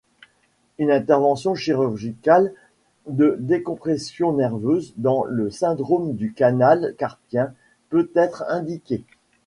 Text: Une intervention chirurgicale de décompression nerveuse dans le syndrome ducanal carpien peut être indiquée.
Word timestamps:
Une 0.79 0.89
intervention 0.89 1.53
chirurgicale 1.53 2.53
de 3.05 3.37
décompression 3.39 4.33
nerveuse 4.33 4.95
dans 4.97 5.25
le 5.25 5.51
syndrome 5.51 6.15
ducanal 6.15 6.95
carpien 6.97 7.53
peut 7.89 8.09
être 8.15 8.43
indiquée. 8.47 9.05